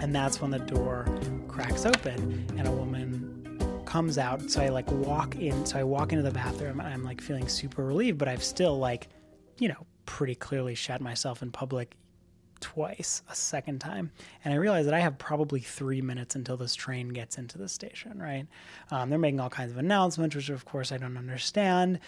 and 0.00 0.14
that's 0.14 0.40
when 0.40 0.50
the 0.50 0.58
door 0.58 1.06
cracks 1.48 1.84
open 1.84 2.46
and 2.56 2.66
a 2.66 2.70
woman 2.70 3.30
comes 3.90 4.18
out. 4.18 4.48
So 4.48 4.62
I 4.62 4.68
like 4.68 4.88
walk 4.90 5.34
in. 5.36 5.66
So 5.66 5.76
I 5.76 5.82
walk 5.82 6.12
into 6.12 6.22
the 6.22 6.30
bathroom 6.30 6.78
and 6.78 6.88
I'm 6.94 7.02
like 7.02 7.20
feeling 7.20 7.48
super 7.48 7.84
relieved, 7.84 8.18
but 8.18 8.28
I've 8.28 8.44
still 8.44 8.78
like, 8.78 9.08
you 9.58 9.68
know, 9.68 9.86
pretty 10.06 10.36
clearly 10.36 10.76
shat 10.76 11.00
myself 11.00 11.42
in 11.42 11.50
public 11.50 11.96
twice, 12.60 13.22
a 13.28 13.34
second 13.34 13.80
time. 13.80 14.12
And 14.44 14.54
I 14.54 14.58
realize 14.58 14.84
that 14.84 14.94
I 14.94 15.00
have 15.00 15.18
probably 15.18 15.58
three 15.58 16.00
minutes 16.00 16.36
until 16.36 16.56
this 16.56 16.76
train 16.76 17.08
gets 17.08 17.36
into 17.36 17.58
the 17.58 17.68
station, 17.68 18.20
right? 18.22 18.46
Um, 18.92 19.10
they're 19.10 19.18
making 19.18 19.40
all 19.40 19.50
kinds 19.50 19.72
of 19.72 19.78
announcements, 19.78 20.36
which 20.36 20.50
of 20.50 20.64
course 20.64 20.92
I 20.92 20.96
don't 20.96 21.16
understand. 21.16 21.98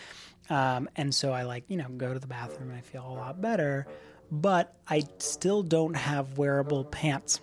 Um, 0.51 0.89
and 0.95 1.13
so 1.13 1.33
I 1.33 1.43
like, 1.43 1.65
you 1.69 1.79
know, 1.79 1.89
go 1.89 2.13
to 2.13 2.21
the 2.21 2.29
bathroom 2.29 2.71
and 2.71 2.79
I 2.79 2.83
feel 2.83 3.05
a 3.05 3.15
lot 3.15 3.41
better, 3.41 3.89
but 4.33 4.75
I 4.89 5.03
still 5.19 5.62
don't 5.62 5.95
have 5.95 6.39
wearable 6.39 6.85
pants. 6.87 7.41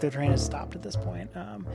the 0.00 0.10
train 0.10 0.30
has 0.30 0.44
stopped 0.44 0.74
at 0.74 0.82
this 0.82 0.94
point. 0.94 1.30
Um, 1.34 1.66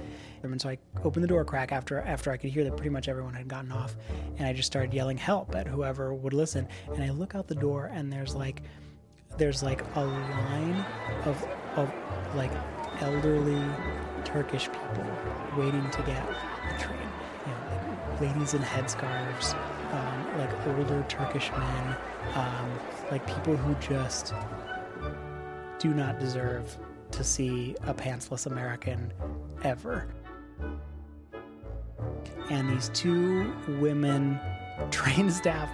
and 0.43 0.61
so 0.61 0.69
I 0.69 0.77
opened 1.03 1.23
the 1.23 1.27
door 1.27 1.43
crack 1.43 1.71
after 1.71 1.99
after 2.01 2.31
I 2.31 2.37
could 2.37 2.51
hear 2.51 2.63
that 2.63 2.77
pretty 2.77 2.91
much 2.91 3.07
everyone 3.07 3.33
had 3.33 3.47
gotten 3.47 3.71
off, 3.71 3.95
and 4.37 4.47
I 4.47 4.53
just 4.53 4.67
started 4.67 4.93
yelling 4.93 5.17
help 5.17 5.55
at 5.55 5.67
whoever 5.67 6.13
would 6.13 6.33
listen. 6.33 6.67
And 6.93 7.03
I 7.03 7.09
look 7.09 7.33
out 7.33 7.47
the 7.47 7.55
door, 7.55 7.89
and 7.91 8.13
there's 8.13 8.35
like 8.35 8.61
there's 9.37 9.63
like 9.63 9.83
a 9.95 10.03
line 10.03 10.85
of 11.25 11.43
of 11.75 11.91
like 12.35 12.51
elderly 13.01 13.61
Turkish 14.23 14.67
people 14.67 15.05
waiting 15.57 15.89
to 15.89 16.03
get 16.03 16.27
the 16.69 16.83
train. 16.83 17.10
Ladies 18.21 18.53
in 18.53 18.61
headscarves, 18.61 19.55
um, 19.91 20.37
like 20.37 20.67
older 20.67 21.03
Turkish 21.09 21.49
men, 21.57 21.95
um, 22.35 22.79
like 23.09 23.25
people 23.25 23.57
who 23.57 23.73
just 23.75 24.35
do 25.79 25.91
not 25.91 26.19
deserve 26.19 26.77
to 27.09 27.23
see 27.23 27.75
a 27.87 27.95
pantsless 27.95 28.45
American 28.45 29.11
ever. 29.63 30.07
And 32.51 32.69
these 32.69 32.89
two 32.89 33.51
women 33.79 34.39
train 34.91 35.31
staff 35.31 35.67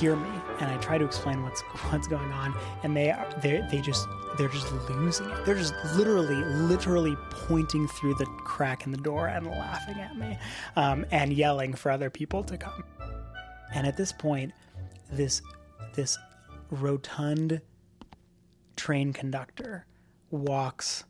hear 0.00 0.16
me 0.16 0.30
and 0.60 0.70
I 0.72 0.76
try 0.78 0.98
to 0.98 1.04
explain 1.04 1.44
what's 1.44 1.60
what's 1.90 2.08
going 2.08 2.32
on 2.32 2.54
and 2.82 2.96
they 2.96 3.14
they 3.40 3.64
they 3.70 3.80
just 3.80 4.08
they're 4.38 4.48
just 4.48 4.72
losing 4.88 5.28
it. 5.28 5.44
They're 5.44 5.56
just 5.56 5.74
literally 5.96 6.36
literally 6.36 7.16
pointing 7.30 7.88
through 7.88 8.14
the 8.14 8.24
crack 8.24 8.86
in 8.86 8.92
the 8.92 8.98
door 8.98 9.26
and 9.26 9.46
laughing 9.46 9.98
at 10.00 10.16
me 10.16 10.38
um, 10.76 11.04
and 11.10 11.32
yelling 11.32 11.74
for 11.74 11.90
other 11.90 12.08
people 12.08 12.44
to 12.44 12.56
come. 12.56 12.84
And 13.74 13.86
at 13.86 13.96
this 13.96 14.12
point, 14.12 14.52
this 15.10 15.42
this 15.94 16.16
rotund 16.70 17.60
train 18.76 19.12
conductor 19.12 19.84
walks 20.30 21.04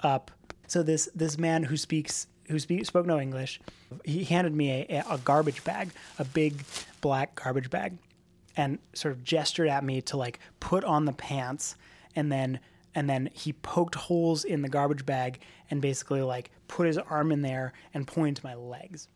up. 0.00 0.30
So 0.68 0.82
this 0.82 1.08
this 1.14 1.36
man 1.36 1.64
who 1.64 1.76
speaks 1.76 2.28
who 2.48 2.58
speak, 2.58 2.84
spoke 2.86 3.06
no 3.06 3.20
English, 3.20 3.60
he 4.04 4.24
handed 4.24 4.54
me 4.54 4.70
a, 4.88 5.04
a 5.08 5.18
garbage 5.18 5.62
bag, 5.64 5.90
a 6.18 6.24
big 6.24 6.62
black 7.00 7.34
garbage 7.36 7.70
bag, 7.70 7.96
and 8.56 8.78
sort 8.92 9.12
of 9.12 9.24
gestured 9.24 9.68
at 9.68 9.84
me 9.84 10.00
to 10.02 10.16
like 10.16 10.40
put 10.58 10.84
on 10.84 11.04
the 11.04 11.12
pants, 11.12 11.76
and 12.14 12.30
then 12.30 12.60
and 12.94 13.08
then 13.08 13.30
he 13.32 13.52
poked 13.52 13.94
holes 13.94 14.44
in 14.44 14.62
the 14.62 14.68
garbage 14.68 15.06
bag 15.06 15.40
and 15.70 15.80
basically 15.80 16.22
like 16.22 16.50
put 16.68 16.86
his 16.86 16.98
arm 16.98 17.30
in 17.30 17.42
there 17.42 17.72
and 17.94 18.06
pointed 18.06 18.36
to 18.36 18.46
my 18.46 18.54
legs. 18.54 19.08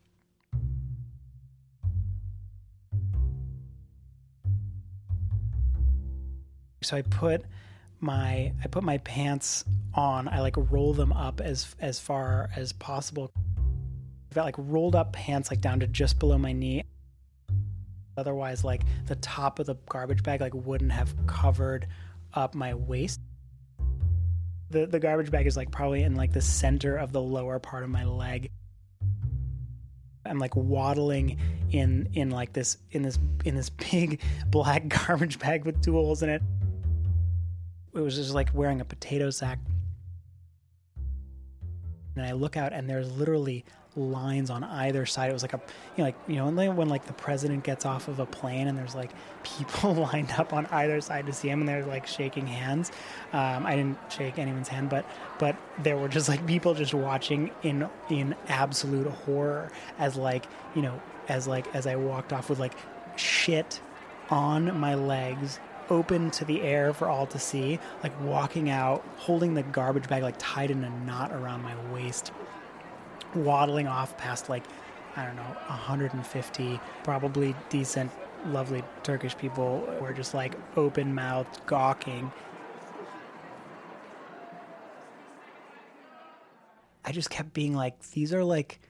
So 6.83 6.97
I 6.97 7.03
put 7.03 7.45
my 8.01 8.53
I 8.63 8.69
put 8.71 8.85
my 8.85 8.99
pants 8.99 9.65
on. 9.95 10.29
I 10.29 10.41
like 10.41 10.55
roll 10.57 10.93
them 10.93 11.13
up 11.13 11.41
as 11.41 11.75
as 11.81 11.99
far 11.99 12.51
as 12.55 12.73
possible. 12.73 13.33
I've 13.37 14.35
got 14.35 14.45
like 14.45 14.57
rolled 14.59 14.95
up 14.95 15.13
pants 15.13 15.51
like 15.51 15.61
down 15.61 15.81
to 15.81 15.87
just 15.87 16.19
below 16.19 16.39
my 16.39 16.53
knee. 16.53 16.85
Otherwise, 18.17 18.63
like 18.63 18.83
the 19.07 19.17
top 19.17 19.59
of 19.59 19.67
the 19.67 19.75
garbage 19.89 20.23
bag 20.23 20.41
like 20.41 20.55
wouldn't 20.55 20.93
have 20.93 21.15
covered 21.27 21.89
up 22.35 22.55
my 22.55 22.75
waist. 22.75 23.21
The 24.71 24.87
the 24.87 25.01
garbage 25.01 25.31
bag 25.31 25.47
is 25.47 25.57
like 25.57 25.71
probably 25.71 26.03
in 26.03 26.15
like 26.15 26.33
the 26.33 26.41
center 26.41 26.97
of 26.97 27.13
the 27.13 27.21
lower 27.21 27.59
part 27.59 27.85
of 27.85 27.91
my 27.91 28.05
leg. 28.05 28.51
I'm 30.27 30.39
like 30.39 30.57
waddling 30.57 31.39
in 31.71 32.09
in 32.15 32.31
like 32.31 32.53
this 32.53 32.79
in 32.91 33.03
this 33.03 33.19
in 33.45 33.55
this 33.55 33.71
big 33.91 34.21
black 34.49 34.89
garbage 34.89 35.39
bag 35.39 35.65
with 35.65 35.83
tools 35.83 36.23
in 36.23 36.29
it 36.29 36.43
it 37.95 38.01
was 38.01 38.17
just 38.17 38.35
like 38.35 38.51
wearing 38.53 38.81
a 38.81 38.85
potato 38.85 39.31
sack. 39.31 39.59
And 42.17 42.25
I 42.25 42.33
look 42.33 42.57
out, 42.57 42.73
and 42.73 42.89
there's 42.89 43.11
literally 43.13 43.65
lines 43.97 44.51
on 44.51 44.65
either 44.65 45.07
side. 45.07 45.31
It 45.31 45.33
was 45.33 45.43
like 45.43 45.53
a, 45.53 45.61
you 45.97 45.99
know, 45.99 46.05
like 46.05 46.17
you 46.27 46.37
know, 46.37 46.47
when, 46.47 46.77
when 46.77 46.89
like 46.89 47.07
the 47.07 47.13
president 47.13 47.65
gets 47.65 47.85
off 47.85 48.09
of 48.09 48.19
a 48.19 48.27
plane, 48.27 48.69
and 48.69 48.77
there's 48.77 48.95
like 48.95 49.11
people 49.43 49.95
lined 50.13 50.33
up 50.33 50.53
on 50.53 50.67
either 50.67 51.01
side 51.01 51.27
to 51.27 51.33
see 51.33 51.49
him, 51.49 51.61
and 51.61 51.69
they're 51.69 51.85
like 51.85 52.07
shaking 52.07 52.47
hands. 52.47 52.91
Um, 53.33 53.67
I 53.67 53.77
didn't 53.77 53.99
shake 54.11 54.39
anyone's 54.39 54.69
hand, 54.69 54.91
but 54.91 55.05
but 55.39 55.57
there 55.83 55.97
were 55.97 56.09
just 56.09 56.29
like 56.29 56.47
people 56.47 56.75
just 56.75 56.95
watching 56.95 57.51
in 57.63 57.89
in 58.11 58.35
absolute 58.49 59.09
horror 59.09 59.71
as 59.99 60.17
like 60.17 60.47
you 60.75 60.83
know 60.83 61.01
as 61.29 61.47
like 61.47 61.75
as 61.75 61.87
I 61.87 61.97
walked 61.97 62.33
off 62.33 62.51
with 62.51 62.59
like 62.59 62.75
shit 63.17 63.81
on 64.31 64.79
my 64.79 64.95
legs 64.95 65.59
open 65.91 66.31
to 66.33 66.45
the 66.45 66.63
air 66.63 66.93
for 66.93 67.09
all 67.09 67.27
to 67.27 67.39
see, 67.39 67.79
like 68.03 68.19
walking 68.21 68.71
out, 68.71 69.05
holding 69.17 69.55
the 69.55 69.63
garbage 69.63 70.09
bag 70.09 70.23
like 70.23 70.37
tied 70.39 70.71
in 70.71 70.85
a 70.85 70.91
knot 71.05 71.33
around 71.33 71.63
my 71.63 71.75
waist, 71.93 72.33
waddling 73.35 73.87
off 73.87 74.17
past 74.17 74.49
like, 74.49 74.65
I 75.17 75.25
don't 75.25 75.37
know, 75.37 75.43
150 75.43 76.81
probably 77.03 77.55
decent, 77.69 78.11
lovely 78.47 78.83
Turkish 79.03 79.37
people 79.37 79.87
were 80.01 80.13
just 80.13 80.35
like 80.35 80.55
open 80.77 81.15
mouthed, 81.15 81.61
gawking. 81.67 82.33
I 87.05 87.13
just 87.13 87.31
kept 87.31 87.53
being 87.53 87.75
like, 87.75 88.01
these 88.11 88.33
are 88.33 88.43
like 88.43 88.81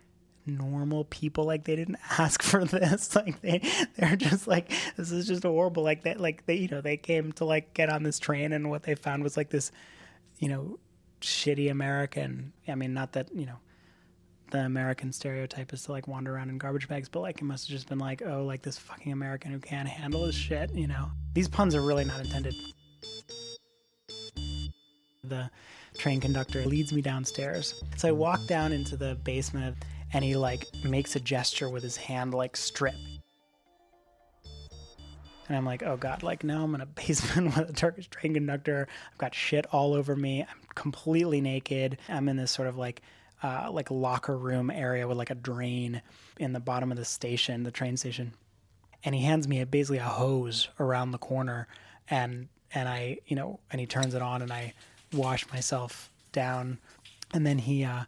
normal 0.47 1.05
people 1.05 1.45
like 1.45 1.65
they 1.65 1.77
didn't 1.77 1.99
ask 2.19 2.43
for 2.43 2.65
this. 2.65 3.15
Like 3.25 3.41
they 3.41 3.63
they're 3.97 4.17
just 4.17 4.47
like 4.47 4.71
this 4.97 5.11
is 5.11 5.27
just 5.27 5.45
horrible. 5.45 5.83
Like 5.83 6.03
that 6.03 6.21
like 6.21 6.47
they 6.47 6.55
you 6.55 6.69
know 6.69 6.81
they 6.81 6.97
came 6.97 7.33
to 7.33 7.45
like 7.45 7.75
get 7.75 7.89
on 7.89 8.03
this 8.03 8.19
train 8.19 8.53
and 8.53 8.71
what 8.71 8.83
they 8.83 8.95
found 8.95 9.23
was 9.23 9.37
like 9.37 9.51
this 9.51 9.73
you 10.39 10.49
know 10.49 10.79
shitty 11.21 11.71
american 11.71 12.53
i 12.69 12.75
mean 12.75 12.93
not 12.93 13.13
that 13.13 13.35
you 13.35 13.47
know 13.47 13.57
the 14.51 14.59
american 14.59 15.11
stereotype 15.11 15.73
is 15.73 15.83
to 15.83 15.93
like 15.93 16.07
wander 16.07 16.35
around 16.35 16.51
in 16.51 16.59
garbage 16.59 16.87
bags 16.87 17.09
but 17.09 17.21
like 17.21 17.41
it 17.41 17.45
must 17.45 17.67
have 17.67 17.75
just 17.75 17.89
been 17.89 17.99
like 17.99 18.23
oh 18.27 18.45
like 18.45 18.61
this 18.61 18.77
fucking 18.77 19.11
american 19.11 19.51
who 19.51 19.59
can't 19.59 19.89
handle 19.89 20.25
his 20.27 20.35
shit 20.35 20.71
you 20.75 20.87
know? 20.87 21.11
These 21.35 21.49
puns 21.49 21.75
are 21.75 21.81
really 21.81 22.05
not 22.05 22.21
intended. 22.21 22.55
The 25.25 25.51
train 25.99 26.21
conductor 26.21 26.65
leads 26.65 26.93
me 26.93 27.01
downstairs. 27.03 27.83
So 27.97 28.09
i 28.09 28.13
walk 28.13 28.47
down 28.47 28.73
into 28.73 28.97
the 28.97 29.17
basement 29.25 29.77
and 30.15 30.25
he 30.25 30.37
like 30.37 30.69
makes 30.85 31.17
a 31.17 31.21
gesture 31.21 31.69
with 31.69 31.83
his 31.83 31.97
hand 31.97 32.33
like 32.33 32.57
strip. 32.57 32.95
And 35.47 35.59
i'm 35.59 35.67
like 35.67 35.83
oh 35.83 35.99
god 35.99 36.23
like 36.23 36.43
now 36.43 36.65
i'm 36.65 36.75
in 36.75 36.81
a 36.81 36.87
basement 37.07 37.55
with 37.55 37.69
a 37.69 37.73
turkish 37.73 38.09
train 38.09 38.33
conductor. 38.33 38.89
I've 39.13 39.19
got 39.19 39.35
shit 39.35 39.67
all 39.73 39.93
over 39.93 40.17
me. 40.17 40.41
I'm 40.41 40.61
completely 40.75 41.43
naked. 41.43 41.99
I'm 42.09 42.29
in 42.31 42.37
this 42.37 42.51
sort 42.51 42.69
of 42.69 42.79
like 42.79 43.03
uh, 43.43 43.69
like 43.71 43.91
locker 43.91 44.39
room 44.39 44.71
area 44.71 45.07
with 45.07 45.19
like 45.19 45.29
a 45.29 45.35
drain 45.35 46.01
in 46.39 46.55
the 46.55 46.61
bottom 46.61 46.91
of 46.91 46.97
the 46.97 47.05
station, 47.05 47.63
the 47.63 47.71
train 47.71 47.95
station, 47.99 48.33
and 49.05 49.15
he 49.15 49.21
hands 49.21 49.47
me 49.47 49.61
a, 49.61 49.67
basically 49.67 49.99
a 49.99 50.05
hose 50.05 50.69
around 50.81 51.11
the 51.11 51.19
corner, 51.19 51.69
and 52.09 52.49
and 52.73 52.89
I 52.89 53.19
you 53.27 53.37
know 53.37 53.61
and 53.71 53.81
he 53.81 53.87
turns 53.87 54.15
it 54.15 54.23
on 54.23 54.41
and 54.41 54.51
I 54.51 54.73
wash 55.13 55.47
myself 55.53 56.09
down, 56.33 56.79
and 57.35 57.47
then 57.47 57.59
he 57.59 57.85
uh, 57.85 58.05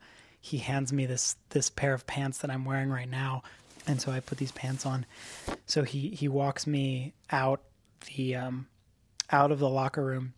he 0.47 0.59
hands 0.59 0.93
me 0.93 1.07
this 1.07 1.37
this 1.51 1.69
pair 1.71 1.93
of 1.93 2.07
pants 2.07 2.39
that 2.39 2.51
I'm 2.51 2.65
wearing 2.65 2.91
right 2.91 3.11
now, 3.11 3.43
and 3.87 4.01
so 4.01 4.13
I 4.13 4.21
put 4.21 4.39
these 4.39 4.53
pants 4.53 4.87
on. 4.87 5.07
So 5.67 5.83
he 5.83 6.11
he 6.11 6.29
walks 6.29 6.67
me 6.67 7.15
out 7.31 7.63
the 8.17 8.37
um, 8.37 8.69
out 9.31 9.51
of 9.51 9.59
the 9.59 9.69
locker 9.69 10.05
room 10.05 10.35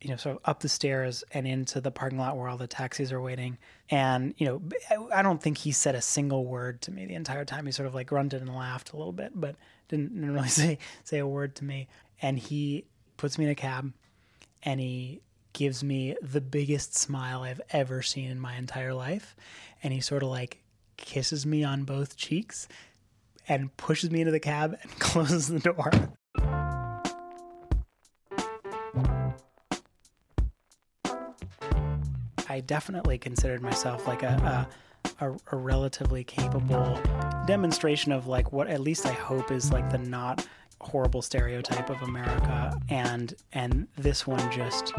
you 0.00 0.10
know, 0.10 0.16
sort 0.16 0.36
of 0.36 0.42
up 0.44 0.60
the 0.60 0.68
stairs 0.68 1.24
and 1.32 1.46
into 1.46 1.80
the 1.80 1.90
parking 1.90 2.18
lot 2.18 2.36
where 2.36 2.48
all 2.48 2.56
the 2.56 2.66
taxis 2.66 3.12
are 3.12 3.20
waiting. 3.20 3.58
And, 3.90 4.34
you 4.38 4.46
know, 4.46 5.08
I 5.12 5.22
don't 5.22 5.42
think 5.42 5.58
he 5.58 5.72
said 5.72 5.94
a 5.94 6.00
single 6.00 6.44
word 6.44 6.80
to 6.82 6.92
me 6.92 7.06
the 7.06 7.14
entire 7.14 7.44
time. 7.44 7.66
He 7.66 7.72
sort 7.72 7.88
of 7.88 7.94
like 7.94 8.06
grunted 8.06 8.40
and 8.40 8.54
laughed 8.54 8.92
a 8.92 8.96
little 8.96 9.12
bit, 9.12 9.32
but 9.34 9.56
didn't, 9.88 10.14
didn't 10.14 10.34
really 10.34 10.48
say, 10.48 10.78
say 11.04 11.18
a 11.18 11.26
word 11.26 11.56
to 11.56 11.64
me. 11.64 11.88
And 12.22 12.38
he 12.38 12.84
puts 13.16 13.38
me 13.38 13.46
in 13.46 13.50
a 13.50 13.56
cab 13.56 13.92
and 14.62 14.78
he 14.78 15.20
gives 15.52 15.82
me 15.82 16.16
the 16.22 16.40
biggest 16.40 16.96
smile 16.96 17.42
I've 17.42 17.60
ever 17.70 18.02
seen 18.02 18.30
in 18.30 18.38
my 18.38 18.56
entire 18.56 18.94
life. 18.94 19.36
And 19.82 19.92
he 19.92 20.00
sort 20.00 20.22
of 20.22 20.28
like 20.28 20.62
kisses 20.96 21.46
me 21.46 21.64
on 21.64 21.84
both 21.84 22.16
cheeks 22.16 22.68
and 23.48 23.74
pushes 23.76 24.10
me 24.10 24.20
into 24.20 24.32
the 24.32 24.40
cab 24.40 24.76
and 24.82 24.90
closes 24.98 25.48
the 25.48 25.60
door. 25.60 25.90
I 32.50 32.60
definitely 32.60 33.18
considered 33.18 33.62
myself 33.62 34.06
like 34.06 34.22
a, 34.22 34.68
a, 35.20 35.32
a, 35.52 35.56
relatively 35.56 36.24
capable 36.24 36.98
demonstration 37.46 38.10
of 38.10 38.26
like 38.26 38.52
what 38.52 38.68
at 38.68 38.80
least 38.80 39.06
I 39.06 39.12
hope 39.12 39.52
is 39.52 39.70
like 39.70 39.90
the 39.90 39.98
not 39.98 40.46
horrible 40.80 41.22
stereotype 41.22 41.90
of 41.90 42.02
America, 42.02 42.78
and 42.88 43.34
and 43.52 43.88
this 43.96 44.26
one 44.26 44.50
just 44.50 44.92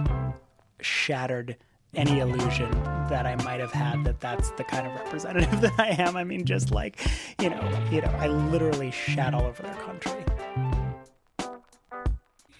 shattered 0.82 1.56
any 1.96 2.20
illusion 2.20 2.70
that 3.10 3.26
I 3.26 3.36
might 3.44 3.60
have 3.60 3.72
had 3.72 4.04
that 4.06 4.20
that's 4.20 4.52
the 4.52 4.64
kind 4.64 4.86
of 4.86 4.94
representative 4.94 5.62
that 5.62 5.80
I 5.80 5.90
am. 5.90 6.16
I 6.16 6.24
mean, 6.24 6.46
just 6.46 6.72
like 6.72 7.00
you 7.42 7.50
know, 7.50 7.88
you 7.92 8.02
know, 8.02 8.12
I 8.20 8.28
literally 8.28 8.92
shat 8.92 9.34
all 9.34 9.46
over 9.46 9.64
their 9.64 9.76
country 9.76 10.24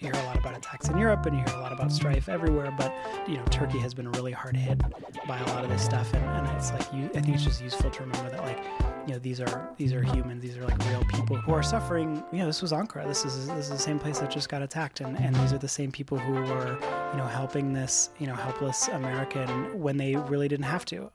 you 0.00 0.10
hear 0.10 0.22
a 0.22 0.24
lot 0.24 0.36
about 0.36 0.56
attacks 0.56 0.88
in 0.88 0.96
Europe 0.96 1.26
and 1.26 1.36
you 1.36 1.44
hear 1.44 1.56
a 1.56 1.60
lot 1.60 1.72
about 1.72 1.92
strife 1.92 2.28
everywhere, 2.28 2.72
but 2.76 2.94
you 3.28 3.36
know, 3.36 3.44
Turkey 3.50 3.78
has 3.78 3.92
been 3.92 4.10
really 4.12 4.32
hard 4.32 4.56
hit 4.56 4.80
by 5.26 5.38
a 5.38 5.46
lot 5.48 5.62
of 5.62 5.70
this 5.70 5.84
stuff, 5.84 6.12
and, 6.14 6.24
and 6.24 6.56
it's 6.56 6.72
like 6.72 6.92
you, 6.94 7.10
I 7.14 7.20
think 7.20 7.34
it's 7.34 7.44
just 7.44 7.62
useful 7.62 7.90
to 7.90 8.02
remember 8.02 8.30
that 8.30 8.42
like 8.42 8.64
you 9.06 9.14
know 9.14 9.18
these 9.18 9.40
are 9.40 9.70
these 9.76 9.92
are 9.92 10.02
humans, 10.02 10.42
these 10.42 10.56
are 10.56 10.64
like 10.64 10.78
real 10.88 11.04
people 11.04 11.36
who 11.36 11.52
are 11.52 11.62
suffering. 11.62 12.22
You 12.32 12.38
know, 12.38 12.46
this 12.46 12.62
was 12.62 12.72
Ankara. 12.72 13.06
This 13.06 13.24
is 13.24 13.46
this 13.48 13.66
is 13.66 13.70
the 13.70 13.78
same 13.78 13.98
place 13.98 14.18
that 14.18 14.30
just 14.30 14.48
got 14.48 14.62
attacked, 14.62 15.00
and 15.00 15.18
and 15.18 15.34
these 15.36 15.52
are 15.52 15.58
the 15.58 15.68
same 15.68 15.90
people 15.90 16.18
who 16.18 16.32
were 16.32 16.78
you 17.12 17.18
know 17.18 17.26
helping 17.26 17.72
this 17.72 18.10
you 18.18 18.26
know 18.26 18.34
helpless 18.34 18.88
American 18.88 19.48
when 19.80 19.96
they 19.96 20.16
really 20.16 20.48
didn't 20.48 20.66
have 20.66 20.84
to. 20.86 21.10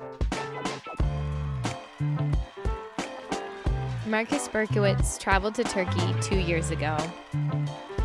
Marcus 4.07 4.47
Berkowitz 4.47 5.19
traveled 5.19 5.55
to 5.55 5.63
Turkey 5.63 6.13
two 6.21 6.39
years 6.39 6.71
ago. 6.71 6.95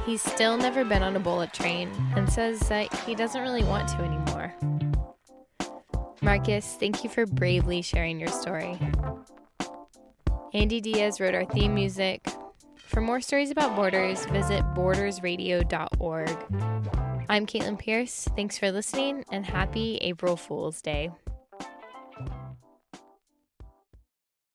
He's 0.07 0.23
still 0.23 0.57
never 0.57 0.85
been 0.85 1.03
on 1.03 1.15
a 1.15 1.21
bullet 1.21 1.53
train 1.53 1.91
and 2.17 2.31
says 2.31 2.59
that 2.69 2.93
he 3.01 3.15
doesn't 3.15 3.41
really 3.41 3.65
want 3.65 3.89
to 3.89 3.97
anymore. 3.97 4.55
Marcus, 6.23 6.77
thank 6.81 7.05
you 7.05 7.11
for 7.11 7.27
bravely 7.27 7.83
sharing 7.83 8.19
your 8.19 8.29
story. 8.29 8.79
Andy 10.52 10.80
Diaz 10.80 11.21
wrote 11.21 11.35
our 11.35 11.45
theme 11.45 11.75
music. 11.75 12.26
For 12.76 13.00
more 13.00 13.21
stories 13.21 13.50
about 13.52 13.76
borders, 13.76 14.25
visit 14.26 14.62
bordersradio.org. 14.75 16.29
I'm 17.29 17.46
Caitlin 17.46 17.79
Pierce. 17.79 18.27
Thanks 18.35 18.59
for 18.59 18.72
listening 18.72 19.25
and 19.31 19.46
happy 19.46 19.98
April 19.98 20.37
Fool's 20.37 20.83
Day. 20.83 21.11